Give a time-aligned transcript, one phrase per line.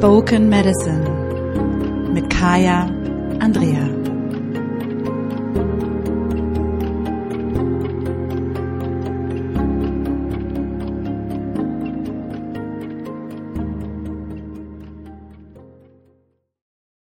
[0.00, 1.04] Spoken Medicine
[2.14, 2.86] mit Kaya
[3.38, 3.86] Andrea.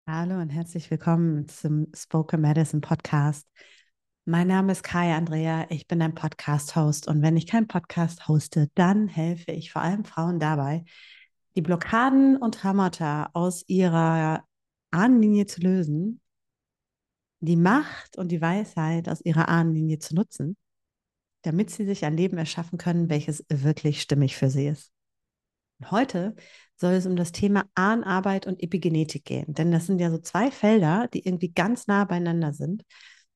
[0.07, 3.47] Hallo und herzlich willkommen zum Spoken Medicine Podcast.
[4.25, 8.70] Mein Name ist Kaya Andrea, ich bin ein Podcast-Host und wenn ich keinen Podcast hoste,
[8.75, 10.84] dann helfe ich vor allem Frauen dabei,
[11.57, 14.45] die Blockaden und Traumata aus ihrer
[14.91, 16.21] Ahnenlinie zu lösen,
[17.41, 20.57] die Macht und die Weisheit aus ihrer Ahnenlinie zu nutzen,
[21.43, 24.93] damit sie sich ein Leben erschaffen können, welches wirklich stimmig für sie ist.
[25.81, 26.37] Und heute
[26.77, 30.51] soll es um das Thema Ahnenarbeit und Epigenetik gehen, denn das sind ja so zwei
[30.51, 32.83] Felder, die irgendwie ganz nah beieinander sind,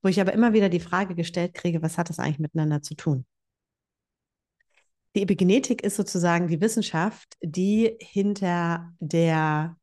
[0.03, 2.95] wo ich aber immer wieder die Frage gestellt kriege, was hat das eigentlich miteinander zu
[2.95, 3.25] tun?
[5.15, 9.77] Die Epigenetik ist sozusagen die Wissenschaft, die hinter der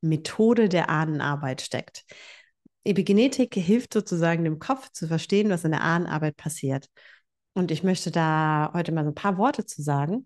[0.00, 2.04] Methode der Ahnenarbeit steckt.
[2.84, 6.88] Epigenetik hilft sozusagen dem Kopf zu verstehen, was in der Ahnenarbeit passiert.
[7.52, 10.24] Und ich möchte da heute mal so ein paar Worte zu sagen.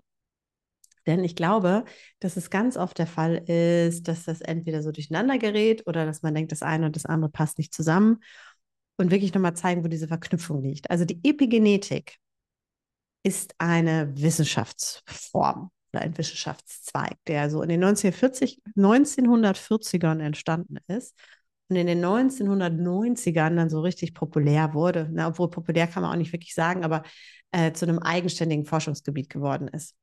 [1.07, 1.85] Denn ich glaube,
[2.21, 6.23] dass es ganz oft der Fall ist, dass das entweder so durcheinander gerät oder dass
[6.23, 8.23] man denkt, das eine und das andere passt nicht zusammen.
[8.97, 10.89] Und wirklich nochmal zeigen, wo diese Verknüpfung liegt.
[10.89, 12.19] Also die Epigenetik
[13.23, 21.15] ist eine Wissenschaftsform oder ein Wissenschaftszweig, der so in den 1940, 1940ern entstanden ist
[21.69, 25.09] und in den 1990ern dann so richtig populär wurde.
[25.13, 27.03] Na, obwohl populär kann man auch nicht wirklich sagen, aber
[27.53, 29.95] äh, zu einem eigenständigen Forschungsgebiet geworden ist.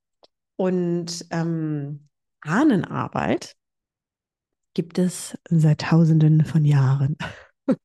[0.56, 2.08] Und ähm,
[2.42, 3.56] Ahnenarbeit
[4.74, 7.18] gibt es seit Tausenden von Jahren.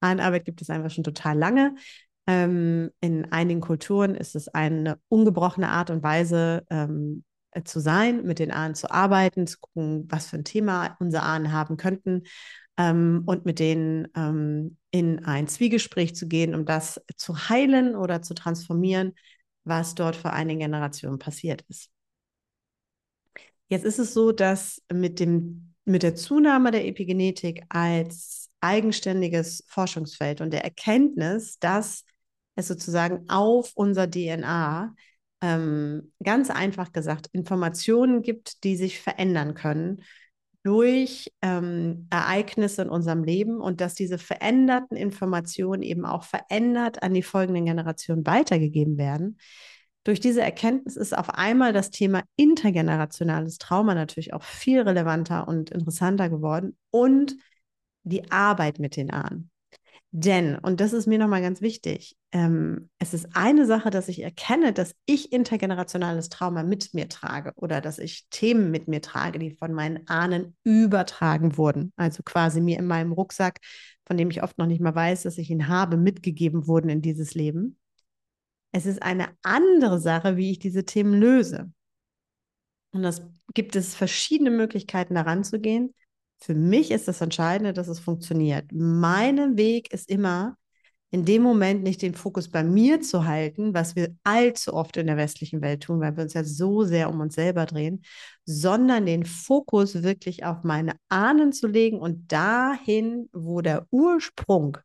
[0.00, 1.74] Ahnenarbeit gibt es einfach schon total lange.
[2.30, 8.24] Ähm, in einigen Kulturen ist es eine ungebrochene Art und Weise ähm, äh, zu sein,
[8.24, 12.22] mit den Ahnen zu arbeiten, zu gucken, was für ein Thema unsere Ahnen haben könnten
[12.76, 18.22] ähm, und mit denen ähm, in ein Zwiegespräch zu gehen, um das zu heilen oder
[18.22, 19.16] zu transformieren,
[19.64, 21.90] was dort vor einigen Generationen passiert ist.
[23.66, 30.40] Jetzt ist es so, dass mit, dem, mit der Zunahme der Epigenetik als eigenständiges Forschungsfeld
[30.40, 32.04] und der Erkenntnis, dass
[32.60, 34.94] es sozusagen auf unser DNA
[35.42, 40.02] ähm, ganz einfach gesagt Informationen gibt, die sich verändern können
[40.62, 47.14] durch ähm, Ereignisse in unserem Leben und dass diese veränderten Informationen eben auch verändert an
[47.14, 49.38] die folgenden Generationen weitergegeben werden.
[50.04, 55.70] Durch diese Erkenntnis ist auf einmal das Thema intergenerationales Trauma natürlich auch viel relevanter und
[55.70, 57.36] interessanter geworden und
[58.02, 59.50] die Arbeit mit den Ahnen.
[60.12, 64.22] Denn, und das ist mir nochmal ganz wichtig, ähm, es ist eine Sache, dass ich
[64.22, 69.38] erkenne, dass ich intergenerationales Trauma mit mir trage oder dass ich Themen mit mir trage,
[69.38, 71.92] die von meinen Ahnen übertragen wurden.
[71.94, 73.60] Also quasi mir in meinem Rucksack,
[74.04, 77.02] von dem ich oft noch nicht mal weiß, dass ich ihn habe, mitgegeben wurden in
[77.02, 77.78] dieses Leben.
[78.72, 81.70] Es ist eine andere Sache, wie ich diese Themen löse.
[82.92, 83.22] Und das
[83.54, 85.94] gibt es verschiedene Möglichkeiten, daran zu gehen.
[86.42, 88.66] Für mich ist das Entscheidende, dass es funktioniert.
[88.72, 90.56] Mein Weg ist immer,
[91.10, 95.08] in dem Moment nicht den Fokus bei mir zu halten, was wir allzu oft in
[95.08, 98.02] der westlichen Welt tun, weil wir uns ja so sehr um uns selber drehen,
[98.44, 104.78] sondern den Fokus wirklich auf meine Ahnen zu legen und dahin, wo der Ursprung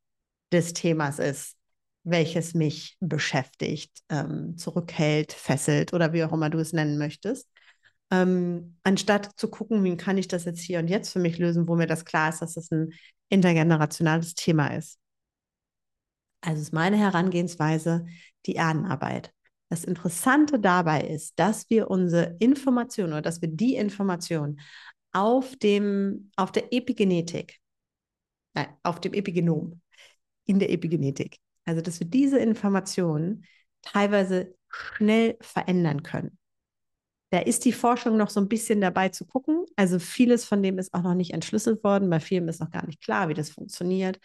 [0.52, 1.56] des Themas ist,
[2.04, 7.48] welches mich beschäftigt, ähm, zurückhält, fesselt oder wie auch immer du es nennen möchtest
[8.12, 11.68] ähm, anstatt zu gucken, wie kann ich das jetzt hier und jetzt für mich lösen,
[11.68, 12.94] wo mir das klar ist, dass das ein
[13.30, 15.00] intergenerationales Thema ist.
[16.42, 18.06] Also ist meine Herangehensweise
[18.46, 19.34] die Erdenarbeit.
[19.70, 24.62] Das Interessante dabei ist, dass wir unsere Information oder dass wir die Information
[25.12, 27.60] auf dem, auf der Epigenetik,
[28.54, 29.82] nein, auf dem Epigenom,
[30.46, 33.46] in der Epigenetik, also dass wir diese Informationen
[33.82, 36.38] teilweise schnell verändern können.
[37.36, 39.66] Da ist die Forschung noch so ein bisschen dabei zu gucken.
[39.76, 42.10] Also vieles von dem ist auch noch nicht entschlüsselt worden.
[42.10, 44.22] Bei vielen ist noch gar nicht klar, wie das funktioniert.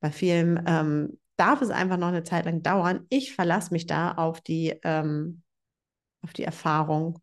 [0.00, 3.04] Bei vielen ähm, darf es einfach noch eine Zeit lang dauern.
[3.10, 5.42] Ich verlasse mich da auf die, ähm,
[6.22, 7.18] auf die Erfahrung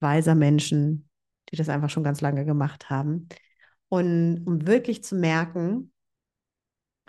[0.00, 1.10] weiser Menschen,
[1.52, 3.28] die das einfach schon ganz lange gemacht haben.
[3.90, 5.92] Und um wirklich zu merken,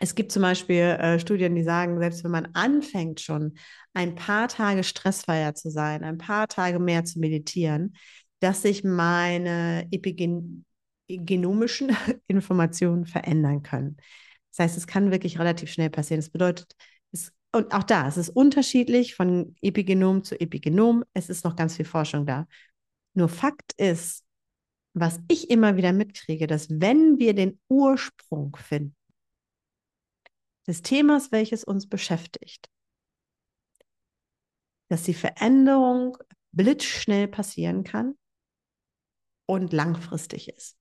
[0.01, 3.53] es gibt zum Beispiel äh, Studien, die sagen, selbst wenn man anfängt schon
[3.93, 7.95] ein paar Tage stressfreier zu sein, ein paar Tage mehr zu meditieren,
[8.39, 11.95] dass sich meine epigenomischen
[12.27, 13.97] Informationen verändern können.
[14.49, 16.19] Das heißt, es kann wirklich relativ schnell passieren.
[16.19, 16.75] Das bedeutet,
[17.11, 21.03] es, und auch da, es ist unterschiedlich von Epigenom zu Epigenom.
[21.13, 22.47] Es ist noch ganz viel Forschung da.
[23.13, 24.23] Nur Fakt ist,
[24.93, 28.95] was ich immer wieder mitkriege, dass wenn wir den Ursprung finden
[30.67, 32.69] des Themas, welches uns beschäftigt,
[34.89, 36.17] dass die Veränderung
[36.51, 38.15] blitzschnell passieren kann
[39.45, 40.77] und langfristig ist.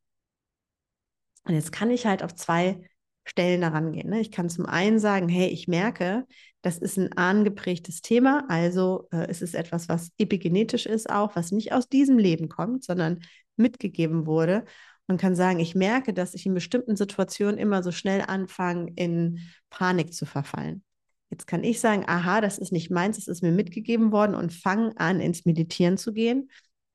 [1.44, 2.86] Und jetzt kann ich halt auf zwei
[3.24, 4.10] Stellen daran gehen.
[4.10, 4.20] Ne?
[4.20, 6.26] Ich kann zum einen sagen, hey, ich merke,
[6.62, 11.52] das ist ein angeprägtes Thema, also äh, es ist etwas, was epigenetisch ist auch, was
[11.52, 13.20] nicht aus diesem Leben kommt, sondern
[13.56, 14.64] mitgegeben wurde
[15.10, 19.40] und kann sagen, ich merke, dass ich in bestimmten Situationen immer so schnell anfange, in
[19.68, 20.84] Panik zu verfallen.
[21.30, 24.52] Jetzt kann ich sagen, aha, das ist nicht meins, es ist mir mitgegeben worden und
[24.52, 26.50] fange an, ins Meditieren zu gehen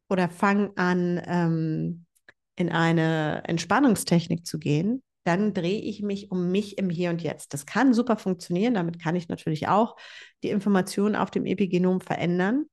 [0.09, 2.05] oder fange an, ähm,
[2.55, 7.53] in eine Entspannungstechnik zu gehen, dann drehe ich mich um mich im Hier und Jetzt.
[7.53, 8.75] Das kann super funktionieren.
[8.75, 9.97] Damit kann ich natürlich auch
[10.41, 12.65] die Informationen auf dem Epigenom verändern.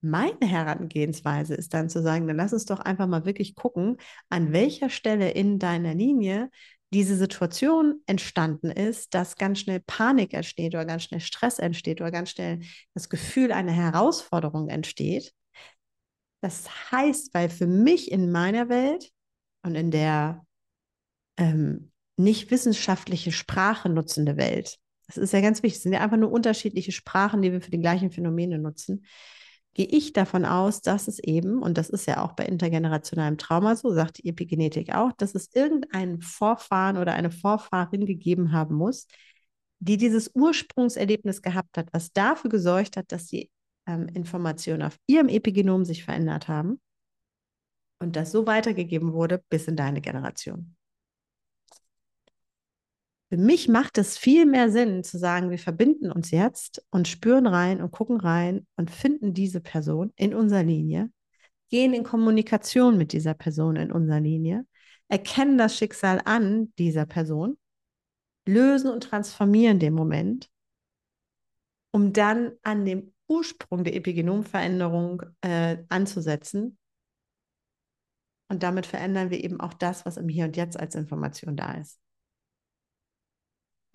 [0.00, 3.96] Meine Herangehensweise ist dann zu sagen, dann lass uns doch einfach mal wirklich gucken,
[4.28, 6.50] an welcher Stelle in deiner Linie
[6.92, 12.10] diese Situation entstanden ist, dass ganz schnell Panik entsteht oder ganz schnell Stress entsteht oder
[12.10, 12.60] ganz schnell
[12.94, 15.34] das Gefühl einer Herausforderung entsteht.
[16.40, 19.10] Das heißt, weil für mich in meiner Welt
[19.62, 20.46] und in der
[21.36, 24.78] ähm, nicht wissenschaftliche Sprache nutzende Welt,
[25.08, 27.70] das ist ja ganz wichtig, es sind ja einfach nur unterschiedliche Sprachen, die wir für
[27.70, 29.04] die gleichen Phänomene nutzen,
[29.74, 33.76] gehe ich davon aus, dass es eben, und das ist ja auch bei intergenerationalem Trauma
[33.76, 39.06] so, sagt die Epigenetik auch, dass es irgendeinen Vorfahren oder eine Vorfahrin gegeben haben muss,
[39.78, 43.50] die dieses Ursprungserlebnis gehabt hat, was dafür gesorgt hat, dass die
[43.86, 46.80] ähm, Informationen auf ihrem Epigenom sich verändert haben
[48.00, 50.76] und das so weitergegeben wurde bis in deine Generation.
[53.30, 57.46] Für mich macht es viel mehr Sinn zu sagen, wir verbinden uns jetzt und spüren
[57.46, 61.10] rein und gucken rein und finden diese Person in unserer Linie,
[61.68, 64.66] gehen in Kommunikation mit dieser Person in unserer Linie,
[65.08, 67.58] erkennen das Schicksal an dieser Person,
[68.46, 70.48] lösen und transformieren den Moment,
[71.92, 76.78] um dann an dem Ursprung der Epigenomveränderung äh, anzusetzen.
[78.50, 81.72] Und damit verändern wir eben auch das, was im Hier und Jetzt als Information da
[81.74, 82.00] ist.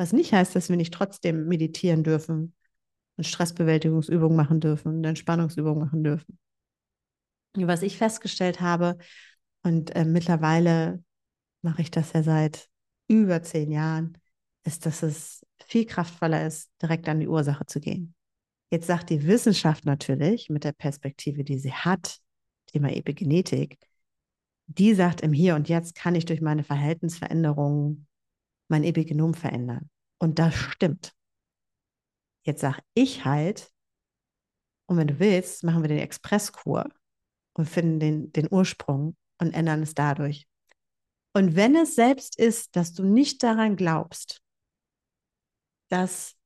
[0.03, 2.53] Was nicht heißt, dass wir nicht trotzdem meditieren dürfen
[3.15, 6.37] und Stressbewältigungsübungen machen dürfen und Entspannungsübungen machen dürfen.
[7.55, 8.97] Was ich festgestellt habe,
[9.61, 11.01] und äh, mittlerweile
[11.61, 12.67] mache ich das ja seit
[13.07, 14.17] über zehn Jahren,
[14.65, 18.13] ist, dass es viel kraftvoller ist, direkt an die Ursache zu gehen.
[18.71, 22.17] Jetzt sagt die Wissenschaft natürlich mit der Perspektive, die sie hat,
[22.65, 23.79] Thema Epigenetik,
[24.67, 28.05] die sagt, im Hier und Jetzt kann ich durch meine Verhaltensveränderungen
[28.67, 29.89] mein Epigenom verändern.
[30.23, 31.13] Und das stimmt.
[32.45, 33.69] Jetzt sage ich halt,
[34.85, 36.87] und wenn du willst, machen wir den Expresskur
[37.57, 40.47] und finden den, den Ursprung und ändern es dadurch.
[41.33, 44.41] Und wenn es selbst ist, dass du nicht daran glaubst,
[45.89, 46.37] dass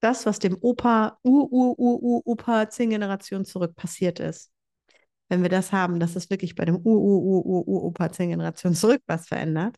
[0.00, 4.52] das, was dem Opa, Ur, Ur, Ur, Ur, Opa zehn Generationen zurück passiert ist,
[5.28, 8.12] wenn wir das haben, dass es wirklich bei dem Ur, Ur, Ur, Ur, Ur, Opa
[8.12, 9.76] zehn Generationen zurück was verändert,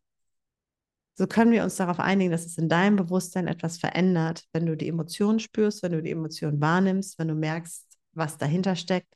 [1.18, 4.76] so können wir uns darauf einigen, dass es in deinem Bewusstsein etwas verändert, wenn du
[4.76, 9.08] die Emotionen spürst, wenn du die Emotionen wahrnimmst, wenn du merkst, was dahinter steckt.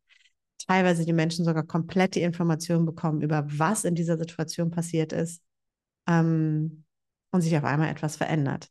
[0.66, 5.42] Teilweise die Menschen sogar komplett die Informationen bekommen über was in dieser Situation passiert ist
[6.08, 6.84] ähm,
[7.32, 8.68] und sich auf einmal etwas verändert.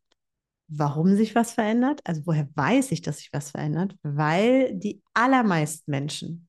[0.68, 2.02] Warum sich was verändert?
[2.06, 3.96] Also woher weiß ich, dass sich was verändert?
[4.02, 6.48] Weil die allermeisten Menschen,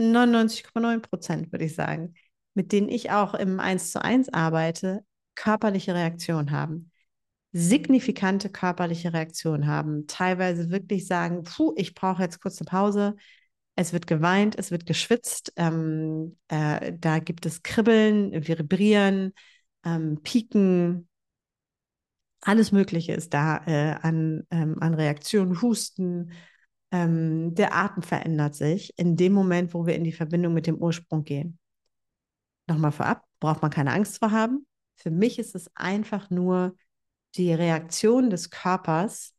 [0.00, 2.14] 99,9 Prozent würde ich sagen,
[2.54, 6.90] mit denen ich auch im 1 zu 1 arbeite, körperliche Reaktion haben,
[7.52, 13.16] signifikante körperliche Reaktion haben, teilweise wirklich sagen, puh, ich brauche jetzt kurz eine Pause.
[13.76, 19.32] Es wird geweint, es wird geschwitzt, ähm, äh, da gibt es Kribbeln, Vibrieren,
[19.84, 21.08] ähm, Pieken,
[22.44, 26.32] alles Mögliche ist da äh, an, ähm, an Reaktionen, Husten.
[26.90, 30.76] Ähm, der Atem verändert sich in dem Moment, wo wir in die Verbindung mit dem
[30.76, 31.58] Ursprung gehen.
[32.66, 34.66] Nochmal vorab, braucht man keine Angst vor haben.
[34.96, 36.76] Für mich ist es einfach nur
[37.36, 39.34] die Reaktion des Körpers,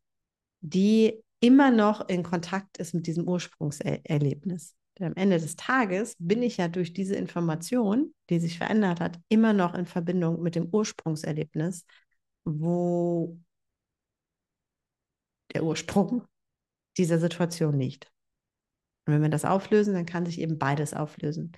[0.60, 4.74] die immer noch in Kontakt ist mit diesem Ursprungserlebnis.
[4.98, 9.20] Denn am Ende des Tages bin ich ja durch diese Information, die sich verändert hat,
[9.28, 11.84] immer noch in Verbindung mit dem Ursprungserlebnis,
[12.44, 13.38] wo
[15.54, 16.22] der Ursprung
[16.96, 18.10] dieser Situation liegt.
[19.06, 21.52] Und wenn wir das auflösen, dann kann sich eben beides auflösen.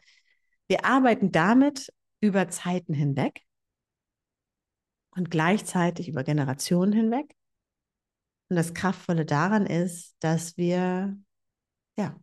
[0.67, 3.43] Wir arbeiten damit über Zeiten hinweg
[5.19, 7.35] und gleichzeitig über Generationen hinweg.
[8.49, 11.19] Und das Kraftvolle daran ist, dass wir
[11.99, 12.19] ja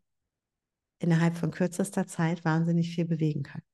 [1.00, 3.66] innerhalb von kürzester Zeit wahnsinnig viel bewegen können.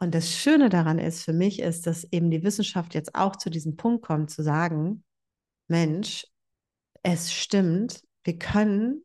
[0.00, 3.50] Und das Schöne daran ist für mich, ist, dass eben die Wissenschaft jetzt auch zu
[3.50, 5.04] diesem Punkt kommt, zu sagen,
[5.66, 6.24] Mensch,
[7.02, 9.04] es stimmt, wir können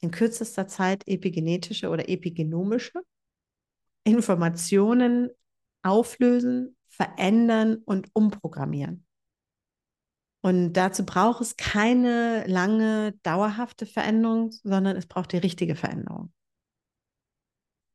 [0.00, 3.00] in kürzester Zeit epigenetische oder epigenomische
[4.02, 5.30] Informationen
[5.82, 9.06] auflösen, verändern und umprogrammieren.
[10.42, 16.32] Und dazu braucht es keine lange, dauerhafte Veränderung, sondern es braucht die richtige Veränderung.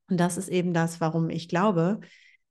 [0.09, 1.99] Und das ist eben das, warum ich glaube,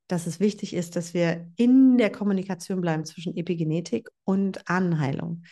[0.07, 5.43] dass es wichtig ist, dass wir in der Kommunikation bleiben zwischen Epigenetik und Ahnenheilung.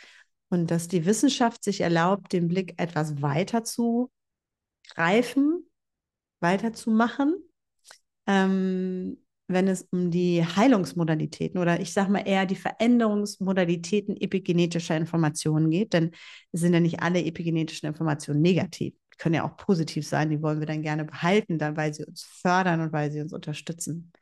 [0.49, 4.13] Und dass die Wissenschaft sich erlaubt, den Blick etwas weiter zu
[4.89, 5.69] greifen,
[6.41, 7.35] weiter zu machen,
[8.27, 15.71] ähm, wenn es um die Heilungsmodalitäten oder ich sage mal eher die Veränderungsmodalitäten epigenetischer Informationen
[15.71, 16.11] geht, denn
[16.53, 20.43] es sind ja nicht alle epigenetischen Informationen negativ, die können ja auch positiv sein, die
[20.43, 24.13] wollen wir dann gerne behalten, dann, weil sie uns fördern und weil sie uns unterstützen.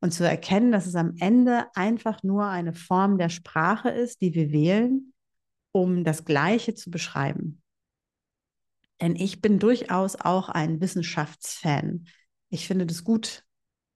[0.00, 4.34] Und zu erkennen, dass es am Ende einfach nur eine Form der Sprache ist, die
[4.34, 5.12] wir wählen,
[5.72, 7.60] um das Gleiche zu beschreiben.
[9.00, 12.06] Denn ich bin durchaus auch ein Wissenschaftsfan.
[12.48, 13.44] Ich finde das gut,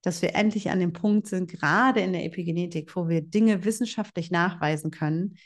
[0.05, 4.31] dass wir endlich an dem Punkt sind, gerade in der Epigenetik, wo wir Dinge wissenschaftlich
[4.31, 5.39] nachweisen können,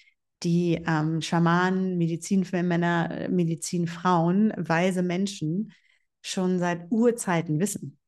[0.42, 5.72] die ähm, Schamanen, Medizinmänner, Medizinfrauen, weise Menschen
[6.22, 7.98] schon seit Urzeiten wissen.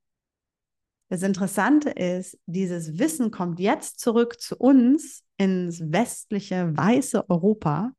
[1.09, 7.93] Das Interessante ist, dieses Wissen kommt jetzt zurück zu uns ins westliche, weiße Europa,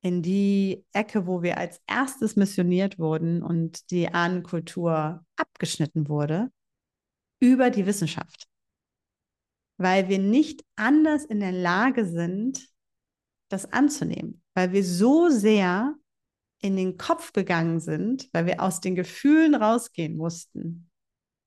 [0.00, 6.50] in die Ecke, wo wir als erstes missioniert wurden und die Ahnenkultur abgeschnitten wurde,
[7.42, 8.46] über die Wissenschaft.
[9.76, 12.68] Weil wir nicht anders in der Lage sind,
[13.48, 14.42] das anzunehmen.
[14.54, 15.96] Weil wir so sehr
[16.60, 20.88] in den Kopf gegangen sind, weil wir aus den Gefühlen rausgehen mussten,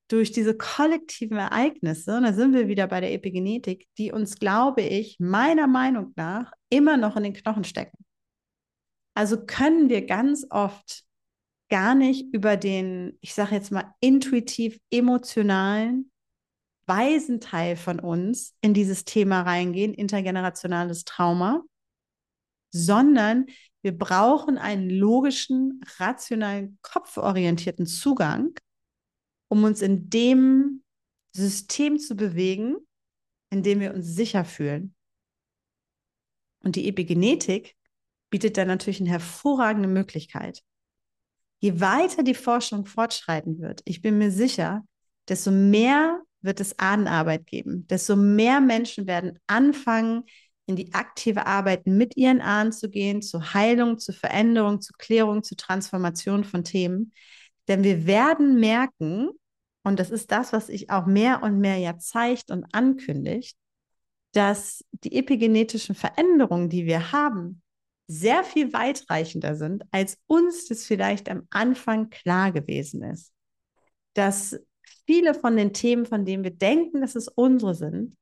[0.10, 4.82] durch diese kollektiven Ereignisse, und da sind wir wieder bei der Epigenetik, die uns, glaube
[4.82, 7.98] ich, meiner Meinung nach immer noch in den Knochen stecken.
[9.16, 11.06] Also können wir ganz oft
[11.70, 16.12] gar nicht über den, ich sage jetzt mal, intuitiv emotionalen,
[16.88, 21.64] weisen Teil von uns in dieses Thema reingehen, intergenerationales Trauma,
[22.72, 23.48] sondern
[23.82, 28.54] wir brauchen einen logischen, rationalen, kopforientierten Zugang,
[29.48, 30.84] um uns in dem
[31.36, 32.78] System zu bewegen,
[33.52, 34.96] in dem wir uns sicher fühlen.
[36.64, 37.76] Und die Epigenetik
[38.32, 40.64] bietet da natürlich eine hervorragende Möglichkeit.
[41.66, 44.86] Je weiter die Forschung fortschreiten wird, ich bin mir sicher,
[45.28, 50.26] desto mehr wird es Ahnenarbeit geben, desto mehr Menschen werden anfangen,
[50.68, 55.42] in die aktive Arbeit mit ihren Ahnen zu gehen, zu Heilung, zu Veränderung, zu Klärung,
[55.42, 57.14] zu Transformation von Themen,
[57.68, 59.30] denn wir werden merken,
[59.84, 63.58] und das ist das, was sich auch mehr und mehr ja zeigt und ankündigt,
[64.34, 67.64] dass die epigenetischen Veränderungen, die wir haben,
[68.08, 73.34] sehr viel weitreichender sind, als uns das vielleicht am Anfang klar gewesen ist.
[74.14, 74.60] Dass
[75.06, 78.16] viele von den Themen, von denen wir denken, dass es unsere sind,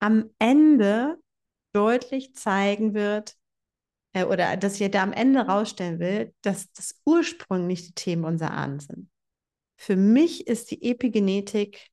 [0.00, 1.18] am Ende
[1.72, 3.36] deutlich zeigen wird,
[4.12, 8.52] äh, oder dass ich da am Ende rausstellen will, dass das ursprünglich die Themen unserer
[8.52, 9.10] Ahnen sind.
[9.76, 11.90] Für mich ist die Epigenetik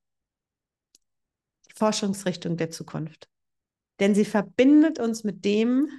[1.67, 3.29] die Forschungsrichtung der Zukunft.
[3.99, 5.89] Denn sie verbindet uns mit dem,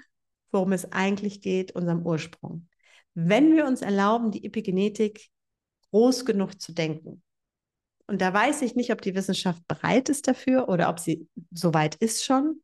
[0.52, 2.68] worum es eigentlich geht, unserem Ursprung.
[3.14, 5.28] Wenn wir uns erlauben, die Epigenetik
[5.90, 7.22] groß genug zu denken,
[8.08, 11.94] und da weiß ich nicht, ob die Wissenschaft bereit ist dafür oder ob sie soweit
[11.96, 12.62] ist schon.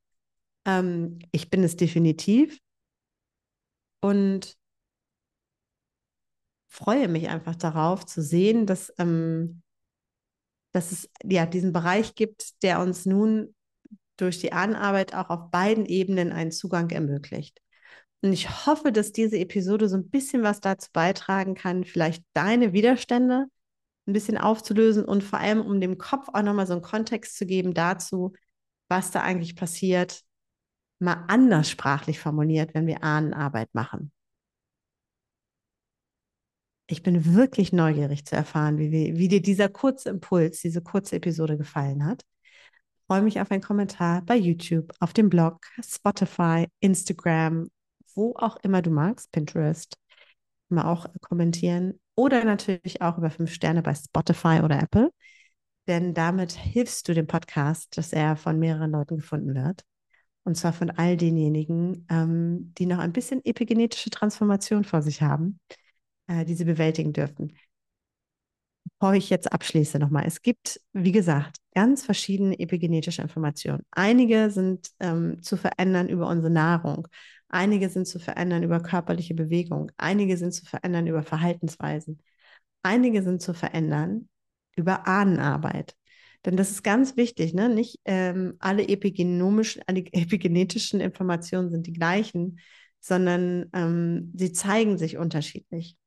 [0.64, 2.58] Ähm, ich bin es definitiv.
[4.00, 4.56] Und
[6.66, 9.62] freue mich einfach darauf zu sehen, dass, ähm,
[10.72, 13.54] dass es ja diesen Bereich gibt, der uns nun
[14.16, 17.60] durch die Anarbeit auch auf beiden Ebenen einen Zugang ermöglicht.
[18.24, 22.72] Und ich hoffe, dass diese Episode so ein bisschen was dazu beitragen kann, vielleicht deine
[22.72, 23.48] Widerstände
[24.06, 27.44] ein bisschen aufzulösen und vor allem, um dem Kopf auch nochmal so einen Kontext zu
[27.44, 28.32] geben dazu,
[28.88, 30.22] was da eigentlich passiert,
[31.00, 34.10] mal anders sprachlich formuliert, wenn wir Ahnenarbeit machen.
[36.86, 41.58] Ich bin wirklich neugierig zu erfahren, wie, wie dir dieser kurze Impuls, diese kurze Episode
[41.58, 42.22] gefallen hat.
[42.22, 47.68] Ich freue mich auf einen Kommentar bei YouTube, auf dem Blog, Spotify, Instagram,
[48.14, 49.96] wo auch immer du magst, Pinterest,
[50.70, 55.10] immer auch kommentieren oder natürlich auch über fünf Sterne bei Spotify oder Apple,
[55.86, 59.84] denn damit hilfst du dem Podcast, dass er von mehreren Leuten gefunden wird.
[60.44, 65.58] Und zwar von all denjenigen, ähm, die noch ein bisschen epigenetische Transformation vor sich haben,
[66.26, 67.56] äh, die sie bewältigen dürfen.
[69.04, 73.82] Bevor ich jetzt abschließe nochmal, es gibt, wie gesagt, ganz verschiedene epigenetische Informationen.
[73.90, 77.06] Einige sind ähm, zu verändern über unsere Nahrung,
[77.50, 82.22] einige sind zu verändern über körperliche Bewegung, einige sind zu verändern über Verhaltensweisen,
[82.82, 84.30] einige sind zu verändern
[84.74, 85.94] über Ahnenarbeit.
[86.46, 87.68] Denn das ist ganz wichtig, ne?
[87.68, 92.58] Nicht ähm, alle epigenomischen, alle epigenetischen Informationen sind die gleichen,
[93.00, 95.98] sondern ähm, sie zeigen sich unterschiedlich.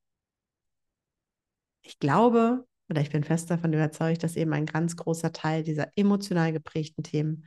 [1.83, 5.89] Ich glaube oder ich bin fest davon überzeugt, dass eben ein ganz großer Teil dieser
[5.96, 7.46] emotional geprägten Themen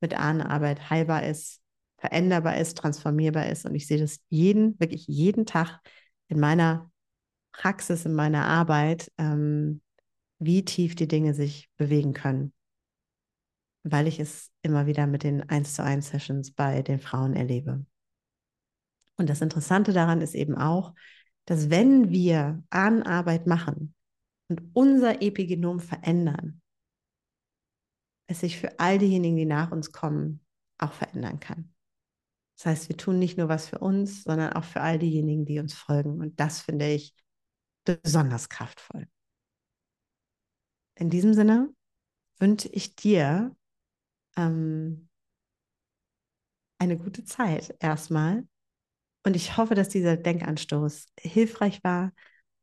[0.00, 1.60] mit Ahnenarbeit heilbar ist,
[1.98, 3.66] veränderbar ist, transformierbar ist.
[3.66, 5.80] Und ich sehe das jeden, wirklich jeden Tag
[6.28, 6.90] in meiner
[7.52, 9.82] Praxis, in meiner Arbeit, ähm,
[10.38, 12.52] wie tief die Dinge sich bewegen können,
[13.82, 17.84] weil ich es immer wieder mit den 1 zu 1 Sessions bei den Frauen erlebe.
[19.16, 20.94] Und das Interessante daran ist eben auch,
[21.44, 23.94] dass wenn wir Ahnenarbeit machen
[24.48, 26.60] und unser Epigenom verändern,
[28.26, 30.44] es sich für all diejenigen, die nach uns kommen,
[30.78, 31.74] auch verändern kann.
[32.56, 35.60] Das heißt, wir tun nicht nur was für uns, sondern auch für all diejenigen, die
[35.60, 36.20] uns folgen.
[36.20, 37.14] Und das finde ich
[37.84, 39.08] besonders kraftvoll.
[40.96, 41.72] In diesem Sinne
[42.38, 43.56] wünsche ich dir
[44.36, 45.08] ähm,
[46.78, 48.46] eine gute Zeit erstmal.
[49.24, 52.12] Und ich hoffe, dass dieser Denkanstoß hilfreich war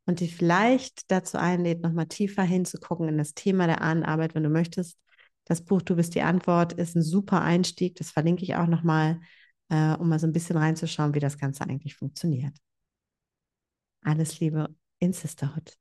[0.05, 4.49] und dich vielleicht dazu einlädt, nochmal tiefer hinzugucken in das Thema der Ahnenarbeit, wenn du
[4.49, 4.97] möchtest.
[5.45, 7.95] Das Buch Du bist die Antwort ist ein super Einstieg.
[7.95, 9.19] Das verlinke ich auch nochmal,
[9.69, 12.55] äh, um mal so ein bisschen reinzuschauen, wie das Ganze eigentlich funktioniert.
[14.01, 15.77] Alles Liebe in Sisterhood.